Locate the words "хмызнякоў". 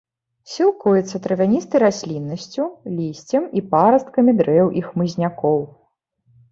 4.89-5.59